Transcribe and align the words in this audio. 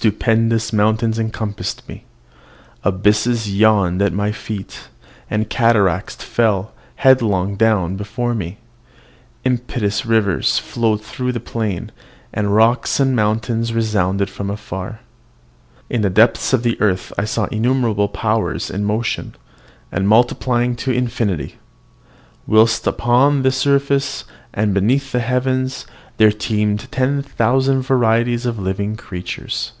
Stupendous 0.00 0.72
mountains 0.72 1.18
encompassed 1.18 1.86
me, 1.88 2.04
abysses 2.84 3.52
yawned 3.54 4.00
at 4.00 4.12
my 4.12 4.30
feet, 4.30 4.88
and 5.28 5.50
cataracts 5.50 6.14
fell 6.14 6.70
headlong 6.94 7.56
down 7.56 7.96
before 7.96 8.32
me; 8.32 8.58
impetuous 9.44 10.06
rivers 10.06 10.62
rolled 10.76 11.02
through 11.02 11.32
the 11.32 11.40
plain, 11.40 11.90
and 12.32 12.54
rocks 12.54 13.00
and 13.00 13.16
mountains 13.16 13.72
resounded 13.74 14.30
from 14.30 14.48
afar. 14.48 15.00
In 15.90 16.02
the 16.02 16.08
depths 16.08 16.52
of 16.52 16.62
the 16.62 16.80
earth 16.80 17.12
I 17.18 17.24
saw 17.24 17.46
innumerable 17.46 18.06
powers 18.08 18.70
in 18.70 18.84
motion, 18.84 19.34
and 19.90 20.06
multiplying 20.06 20.76
to 20.76 20.92
infinity; 20.92 21.56
whilst 22.46 22.86
upon 22.86 23.44
its 23.44 23.56
surface, 23.56 24.24
and 24.54 24.72
beneath 24.72 25.10
the 25.10 25.18
heavens, 25.18 25.84
there 26.16 26.30
teemed 26.32 26.90
ten 26.92 27.22
thousand 27.22 27.82
varieties 27.82 28.46
of 28.46 28.56
living 28.56 28.94
creatures. 28.96 29.72